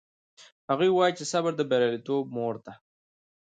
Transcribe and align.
هغوی 0.69 0.89
وایي 0.93 1.13
چې 1.17 1.23
صبر 1.31 1.51
د 1.55 1.61
بریالیتوب 1.69 2.23
مور 2.35 2.55
ده 2.65 2.73